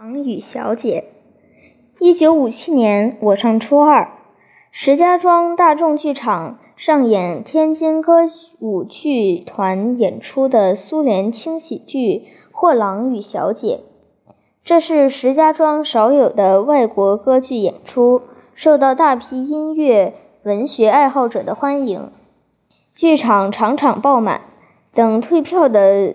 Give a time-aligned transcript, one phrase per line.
[0.00, 1.04] 郎与小姐。
[1.98, 4.08] 一九五七年，我上初二，
[4.70, 8.22] 石家庄大众剧场上演天津歌
[8.60, 11.98] 舞剧团演出的苏联轻喜剧
[12.50, 13.80] 《货郎与小姐》。
[14.64, 18.22] 这是石家庄少有的外国歌剧演出，
[18.54, 20.14] 受到大批音乐
[20.44, 22.10] 文学爱好者的欢迎，
[22.94, 24.40] 剧场场场爆满，
[24.94, 26.14] 等退票的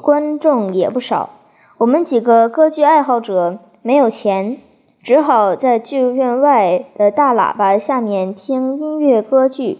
[0.00, 1.30] 观众也不少。
[1.80, 4.58] 我们几个歌剧爱好者没有钱，
[5.02, 9.78] 只好在剧院外的大喇叭下面听音乐歌剧。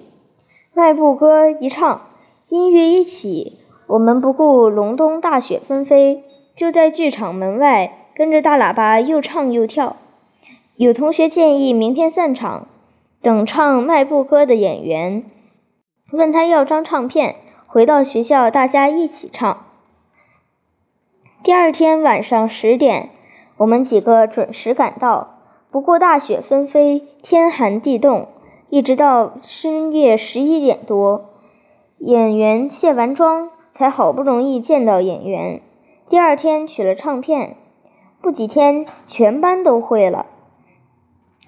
[0.72, 2.00] 迈步歌一唱，
[2.48, 6.24] 音乐一起，我们不顾隆冬大雪纷飞，
[6.56, 9.96] 就在剧场门外跟着大喇叭又唱又跳。
[10.76, 12.66] 有同学建议明天散场，
[13.20, 15.24] 等唱迈步歌的演员
[16.12, 17.36] 问他要张唱片，
[17.66, 19.66] 回到学校大家一起唱。
[21.50, 23.08] 第二天晚上十点，
[23.56, 25.40] 我们几个准时赶到。
[25.72, 28.28] 不过大雪纷飞，天寒地冻，
[28.68, 31.24] 一直到深夜十一点多，
[31.98, 35.60] 演员卸完妆，才好不容易见到演员。
[36.08, 37.56] 第二天取了唱片，
[38.22, 40.26] 不几天全班都会了，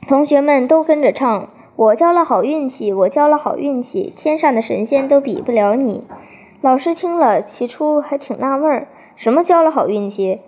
[0.08, 6.02] 同学们都跟着唱：“我交了好运气，我交了好运气，天上的神仙都比不了你。”
[6.60, 8.88] 老师听了，起初还挺纳闷儿。
[9.22, 10.40] 什么交了好运气？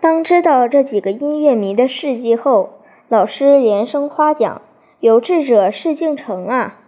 [0.00, 2.70] 当知道这几个音乐迷的事迹后，
[3.06, 4.62] 老师连声夸奖
[4.98, 6.78] ：“有志者事竟成啊！”